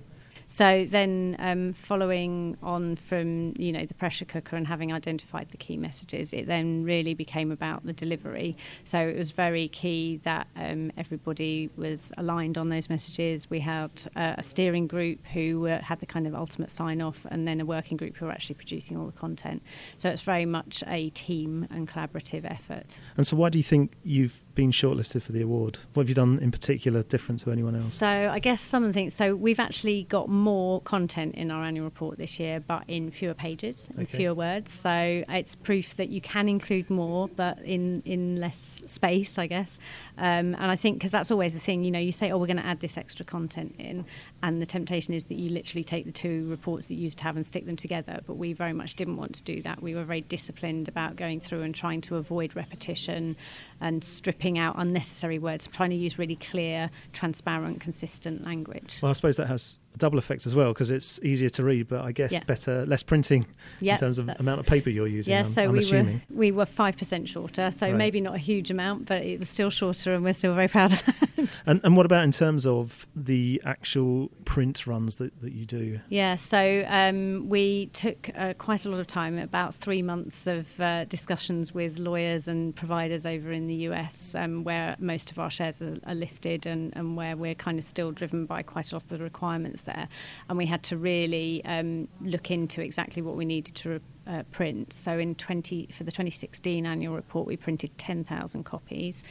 [0.51, 5.55] So then, um, following on from you know the pressure cooker and having identified the
[5.55, 8.57] key messages, it then really became about the delivery.
[8.83, 13.49] So it was very key that um, everybody was aligned on those messages.
[13.49, 17.47] We had uh, a steering group who had the kind of ultimate sign off, and
[17.47, 19.63] then a working group who were actually producing all the content.
[19.97, 22.99] So it's very much a team and collaborative effort.
[23.15, 25.79] And so, why do you think you've been shortlisted for the award?
[25.93, 27.93] What have you done in particular different to anyone else?
[27.93, 29.13] So I guess some of the things.
[29.13, 33.33] So we've actually got more content in our annual report this year, but in fewer
[33.33, 34.17] pages and okay.
[34.17, 34.71] fewer words.
[34.71, 39.79] So it's proof that you can include more, but in in less space, I guess.
[40.17, 42.47] Um, and I think because that's always the thing, you know, you say, oh, we're
[42.47, 44.05] going to add this extra content in,
[44.43, 47.23] and the temptation is that you literally take the two reports that you used to
[47.23, 48.21] have and stick them together.
[48.25, 49.81] But we very much didn't want to do that.
[49.81, 53.35] We were very disciplined about going through and trying to avoid repetition
[53.79, 58.99] and stripping out unnecessary words, trying to use really clear, transparent, consistent language.
[59.01, 62.03] Well, I suppose that has double effect as well because it's easier to read, but
[62.03, 62.43] I guess yeah.
[62.43, 63.45] better, less printing
[63.81, 65.33] in terms of amount of paper you're using.
[65.33, 66.21] Yeah, I'm, so I'm we assuming.
[66.29, 67.95] were we were five percent shorter, so right.
[67.95, 70.93] maybe not a huge amount, but it was still shorter, and we're still very proud
[70.93, 71.15] of that.
[71.65, 75.99] And, and what about in terms of the actual print runs that, that you do?
[76.09, 80.79] Yeah, so um, we took uh, quite a lot of time, about three months of
[80.79, 85.49] uh, discussions with lawyers and providers over in the US, um, where most of our
[85.49, 88.95] shares are, are listed and, and, where we're kind of still driven by quite a
[88.95, 90.07] lot of the requirements there.
[90.49, 93.89] And we had to really um, look into exactly what we needed to.
[93.89, 94.93] Re- uh, print.
[94.93, 99.23] So in 20 for the 2016 annual report, we printed 10,000 copies.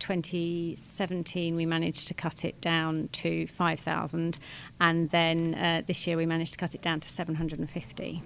[0.00, 4.38] 2017 we managed to cut it down to 5,000
[4.80, 8.22] and then uh, this year we managed to cut it down to 750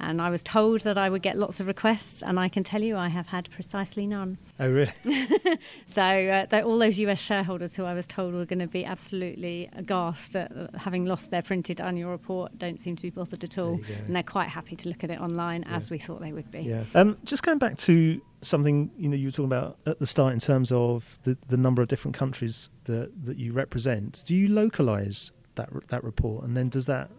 [0.00, 2.82] and I was told that I would get lots of requests, and I can tell
[2.82, 4.38] you I have had precisely none.
[4.58, 4.92] Oh, really?
[5.86, 9.68] so, uh, all those US shareholders who I was told were going to be absolutely
[9.74, 13.58] aghast at uh, having lost their printed annual report don't seem to be bothered at
[13.58, 15.76] all, and they're quite happy to look at it online yeah.
[15.76, 16.60] as we thought they would be.
[16.60, 16.84] Yeah.
[16.94, 20.34] Um, just going back to something you know you were talking about at the start
[20.34, 24.22] in terms of the, the number of different countries that that you represent.
[24.26, 27.10] Do you localize that that report, and then does that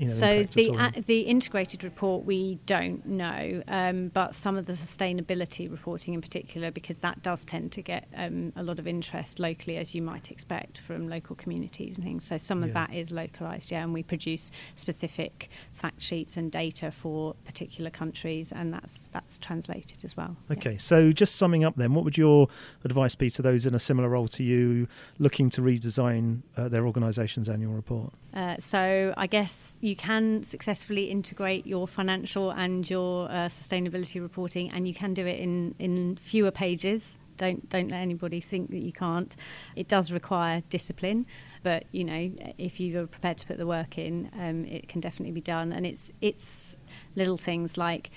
[0.00, 4.64] you know, so the a, the integrated report we don't know, um, but some of
[4.64, 8.86] the sustainability reporting in particular, because that does tend to get um, a lot of
[8.86, 12.26] interest locally, as you might expect from local communities and things.
[12.26, 12.68] So some yeah.
[12.68, 17.90] of that is localized, yeah, and we produce specific fact sheets and data for particular
[17.90, 20.36] countries, and that's that's translated as well.
[20.50, 20.78] Okay, yeah.
[20.78, 22.48] so just summing up, then, what would your
[22.84, 24.86] advice be to those in a similar role to you,
[25.18, 28.12] looking to redesign uh, their organisation's annual report?
[28.34, 34.70] Uh, so I guess you can successfully integrate your financial and your uh, sustainability reporting,
[34.70, 37.18] and you can do it in, in fewer pages.
[37.38, 39.34] Don't don't let anybody think that you can't.
[39.74, 41.24] It does require discipline,
[41.62, 45.32] but you know if you're prepared to put the work in, um, it can definitely
[45.32, 45.72] be done.
[45.72, 46.76] And it's it's
[47.14, 48.10] little things like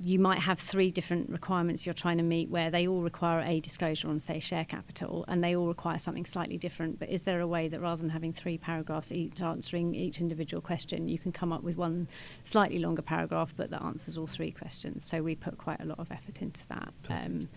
[0.00, 3.58] you might have three different requirements you're trying to meet where they all require a
[3.60, 6.98] disclosure on, say, share capital, and they all require something slightly different.
[6.98, 10.60] But is there a way that rather than having three paragraphs each answering each individual
[10.60, 12.06] question, you can come up with one
[12.44, 15.04] slightly longer paragraph but that answers all three questions?
[15.04, 16.94] So we put quite a lot of effort into that.
[17.10, 17.48] Um,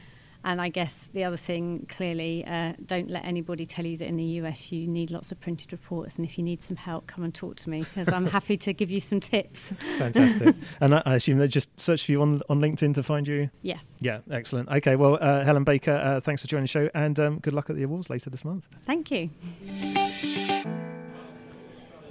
[0.44, 4.18] and I guess the other thing, clearly, uh, don't let anybody tell you that in
[4.18, 6.18] the US you need lots of printed reports.
[6.18, 8.74] And if you need some help, come and talk to me because I'm happy to
[8.74, 9.74] give you some tips.
[9.98, 10.56] Fantastic.
[10.82, 13.50] and I, assume they just search for you on, on LinkedIn to find you?
[13.62, 13.80] Yeah.
[14.00, 14.70] Yeah, excellent.
[14.70, 17.70] Okay, well, uh, Helen Baker, uh, thanks for joining the show and um, good luck
[17.70, 18.66] at the awards later this month.
[18.86, 19.30] Thank you.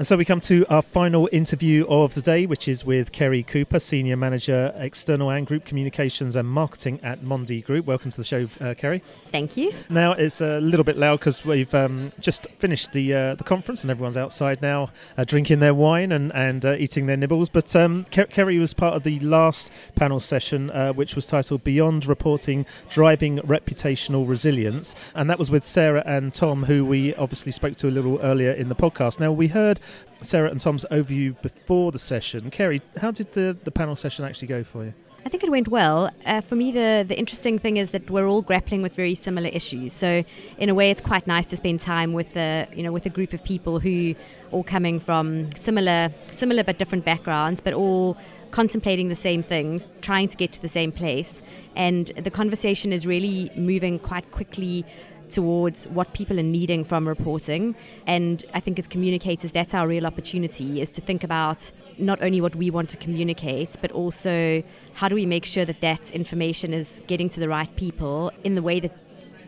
[0.00, 3.42] And so we come to our final interview of the day, which is with Kerry
[3.42, 7.84] Cooper, Senior Manager, External and Group Communications and Marketing at Mondi Group.
[7.84, 9.02] Welcome to the show, uh, Kerry.
[9.30, 9.74] Thank you.
[9.90, 13.84] Now it's a little bit loud because we've um, just finished the uh, the conference
[13.84, 17.50] and everyone's outside now uh, drinking their wine and, and uh, eating their nibbles.
[17.50, 22.06] But um, Kerry was part of the last panel session, uh, which was titled Beyond
[22.06, 24.94] Reporting Driving Reputational Resilience.
[25.14, 28.52] And that was with Sarah and Tom, who we obviously spoke to a little earlier
[28.52, 29.20] in the podcast.
[29.20, 29.78] Now, we heard
[30.22, 32.50] Sarah and Tom's overview before the session.
[32.50, 34.94] Kerry, how did the, the panel session actually go for you?
[35.24, 36.11] I think it went well.
[36.24, 39.48] Uh, for me, the, the interesting thing is that we're all grappling with very similar
[39.48, 39.92] issues.
[39.92, 40.24] So,
[40.57, 43.11] in a way, it's quite nice to spend time with the you know with a
[43.11, 44.14] group of people who
[44.50, 48.16] all coming from similar similar but different backgrounds, but all
[48.50, 51.42] contemplating the same things, trying to get to the same place.
[51.76, 54.85] And the conversation is really moving quite quickly
[55.31, 57.75] towards what people are needing from reporting.
[58.07, 62.40] And I think as communicators, that's our real opportunity is to think about not only
[62.40, 64.62] what we want to communicate, but also
[64.95, 68.55] how do we make sure that that information is getting to the right people in
[68.55, 68.97] the way that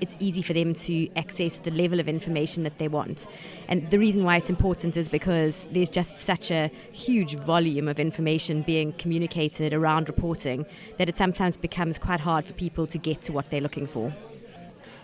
[0.03, 3.29] it's easy for them to access the level of information that they want.
[3.69, 8.01] And the reason why it's important is because there's just such a huge volume of
[8.01, 10.67] information being communicated around reporting
[10.99, 14.13] that it sometimes becomes quite hard for people to get to what they're looking for.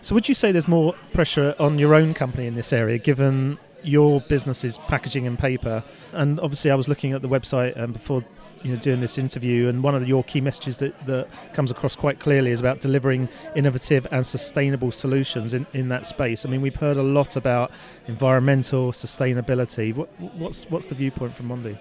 [0.01, 3.57] So, would you say there's more pressure on your own company in this area, given
[3.83, 5.83] your business is packaging and paper?
[6.13, 8.23] And obviously, I was looking at the website um, before
[8.63, 11.97] you know doing this interview, and one of your key messages that, that comes across
[11.97, 16.45] quite clearly is about delivering innovative and sustainable solutions in, in that space.
[16.45, 17.71] I mean, we've heard a lot about
[18.07, 19.93] environmental sustainability.
[19.93, 21.77] What, what's what's the viewpoint from Mondi?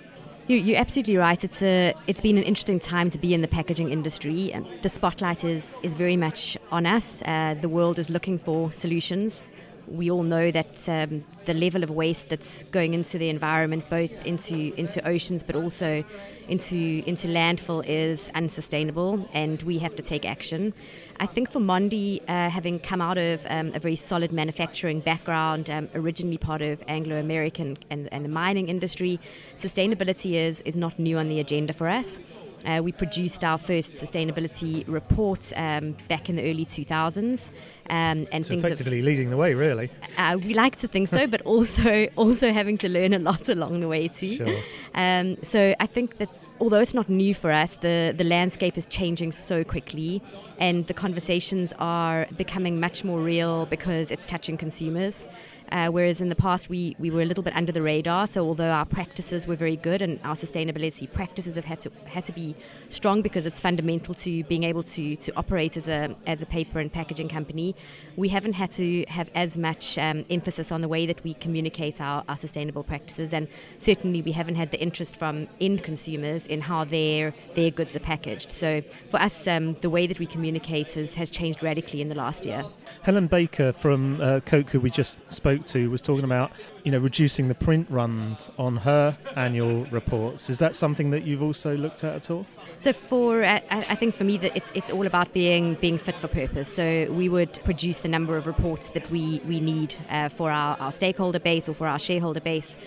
[0.49, 1.45] You, are absolutely right.
[1.45, 5.45] It's a it's been an interesting time to be in the packaging industry, the spotlight
[5.45, 7.21] is is very much on us.
[7.27, 9.47] Uh, the world is looking for solutions.
[9.91, 14.13] We all know that um, the level of waste that's going into the environment, both
[14.27, 16.05] into into oceans but also
[16.49, 20.75] into into landfill, is unsustainable, and we have to take action.
[21.21, 25.71] I think for Mondi, uh, having come out of um, a very solid manufacturing background,
[25.71, 29.19] um, originally part of Anglo American and, and, the mining industry,
[29.59, 32.21] sustainability is, is not new on the agenda for us.
[32.65, 37.51] Uh, we produced our first sustainability report um, back in the early 2000s.
[37.91, 39.91] Um, and so effectively have, leading the way, really.
[40.17, 43.81] Uh, we like to think so, but also also having to learn a lot along
[43.81, 44.37] the way too.
[44.37, 44.61] Sure.
[44.95, 46.29] Um, so I think that
[46.61, 50.23] although it's not new for us, the, the landscape is changing so quickly
[50.59, 55.27] and the conversations are becoming much more real because it's touching consumers.
[55.71, 58.27] Uh, whereas in the past we, we were a little bit under the radar.
[58.27, 62.25] So although our practices were very good and our sustainability practices have had to had
[62.27, 62.55] to be
[62.91, 66.79] strong because it's fundamental to being able to, to operate as a as a paper
[66.79, 67.75] and packaging company,
[68.17, 72.01] we haven't had to have as much um, emphasis on the way that we communicate
[72.01, 73.49] our, our sustainable practices, and
[73.79, 78.01] certainly we haven't had the interest from end consumers in how their their goods are
[78.01, 78.51] packaged.
[78.51, 82.15] So for us, um, the way that we communicate has, has changed radically in the
[82.15, 82.65] last year.
[83.03, 86.53] Helen Baker from uh, Coke, who we just spoke spoke to was talking about,
[86.85, 90.51] you know, reducing the print runs on her annual reports.
[90.51, 92.47] Is that something that you've also looked at at all?
[92.79, 96.17] So for uh, I think for me that it's it's all about being being fit
[96.17, 96.73] for purpose.
[96.73, 100.77] So we would produce the number of reports that we we need uh, for our,
[100.79, 102.79] our stakeholder base or for our shareholder base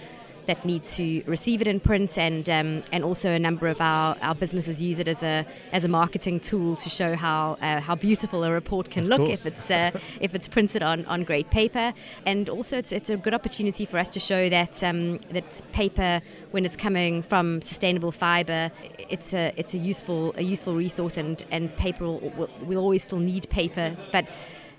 [0.52, 4.18] that need to receive it in print, and um, and also a number of our,
[4.22, 7.95] our businesses use it as a as a marketing tool to show how uh, how
[7.95, 9.45] beautiful a report can of look course.
[9.45, 11.93] if it's uh, if it's printed on, on great paper,
[12.26, 16.22] and also it's, it's a good opportunity for us to show that um, that paper
[16.52, 18.70] when it's coming from sustainable fiber,
[19.16, 23.04] it's a it's a useful a useful resource, and and paper will, will, will always
[23.04, 24.26] still need paper, but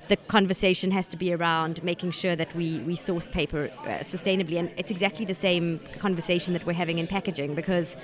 [0.08, 4.58] the conversation has to be around making sure that we, we source paper uh, sustainably.
[4.58, 7.96] And it's exactly the same conversation that we're having in packaging because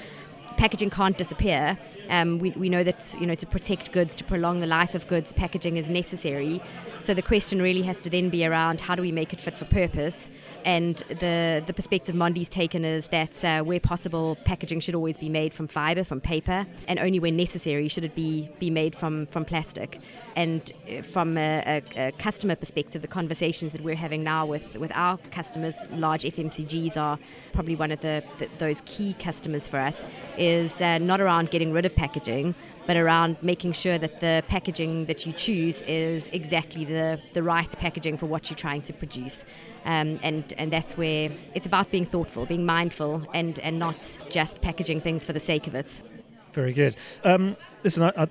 [0.57, 1.79] packaging can't disappear.
[2.09, 5.07] Um, we, we know that you know to protect goods, to prolong the life of
[5.07, 6.61] goods, packaging is necessary.
[6.99, 9.57] So the question really has to then be around how do we make it fit
[9.57, 10.31] for purpose
[10.69, 15.31] and the, the perspective Mondi's taken is that uh, where possible, packaging should always be
[15.31, 19.25] made from fibre, from paper, and only when necessary should it be, be made from,
[19.29, 19.99] from plastic.
[20.37, 24.77] And uh, from a, a, a customer perspective, the conversations that we're having now with,
[24.77, 27.19] with our customers, large FMCGs are
[27.55, 30.05] probably one of the, the those key customers for us,
[30.37, 32.55] is uh, not around getting rid of packaging,
[32.89, 37.79] but around making sure that the packaging that you choose is exactly the, the right
[37.79, 39.45] packaging for what you're trying to produce.
[39.85, 44.63] Um, and, and that's where it's about being thoughtful, being mindful, and, and not just
[44.63, 46.03] packaging things for the sake of it.
[46.55, 46.97] Very good.
[47.25, 48.29] Um, listen, I, I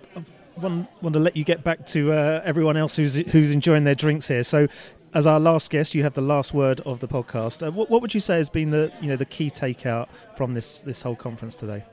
[0.59, 3.93] want, want to let you get back to uh, everyone else who's, who's enjoying their
[3.93, 4.43] drinks here.
[4.43, 4.67] So,
[5.13, 7.65] as our last guest, you have the last word of the podcast.
[7.65, 10.53] Uh, what, what would you say has been the you know the key takeout from
[10.53, 11.83] this this whole conference today?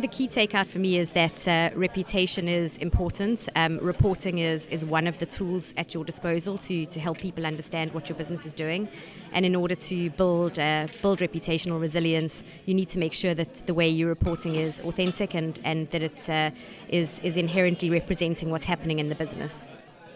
[0.00, 3.48] The key takeout for me is that uh, reputation is important.
[3.56, 7.46] Um, reporting is, is one of the tools at your disposal to, to help people
[7.46, 8.88] understand what your business is doing.
[9.32, 13.66] And in order to build uh, build reputational resilience, you need to make sure that
[13.66, 16.50] the way you're reporting is authentic and, and that it uh,
[16.88, 19.64] is is inherently representing what's happening in the business.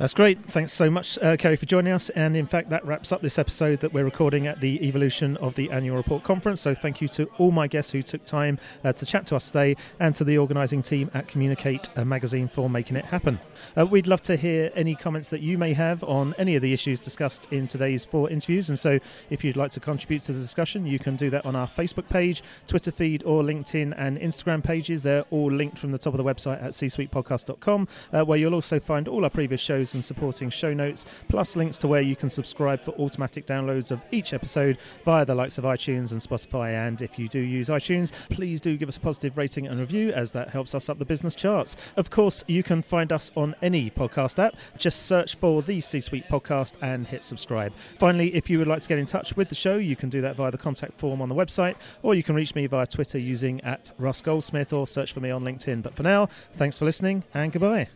[0.01, 0.43] That's great.
[0.47, 2.09] Thanks so much, uh, Kerry, for joining us.
[2.09, 5.57] And in fact, that wraps up this episode that we're recording at the Evolution of
[5.57, 6.63] the Annual Report Conference.
[6.63, 9.49] So thank you to all my guests who took time uh, to chat to us
[9.49, 13.39] today and to the organising team at Communicate Magazine for making it happen.
[13.77, 16.73] Uh, we'd love to hear any comments that you may have on any of the
[16.73, 18.71] issues discussed in today's four interviews.
[18.71, 21.55] And so if you'd like to contribute to the discussion, you can do that on
[21.55, 25.03] our Facebook page, Twitter feed, or LinkedIn and Instagram pages.
[25.03, 28.81] They're all linked from the top of the website at csuitepodcast.com, uh, where you'll also
[28.81, 32.31] find all our previous shows and supporting show notes, plus links to where you can
[32.31, 36.75] subscribe for automatic downloads of each episode via the likes of iTunes and Spotify.
[36.87, 40.11] And if you do use iTunes, please do give us a positive rating and review
[40.13, 41.77] as that helps us up the business charts.
[41.97, 44.55] Of course, you can find us on any podcast app.
[44.77, 47.73] Just search for the C Suite podcast and hit subscribe.
[47.99, 50.21] Finally, if you would like to get in touch with the show, you can do
[50.21, 53.19] that via the contact form on the website, or you can reach me via Twitter
[53.19, 55.83] using at Russ Goldsmith or search for me on LinkedIn.
[55.83, 57.89] But for now, thanks for listening and goodbye.